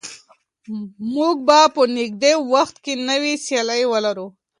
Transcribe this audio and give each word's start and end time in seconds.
موږ 1.13 1.35
به 1.47 1.59
په 1.75 1.81
نږدې 1.97 2.33
وخت 2.53 2.75
کې 2.83 2.93
نوې 3.09 3.33
سیالۍ 3.45 3.83
ولرو. 3.91 4.27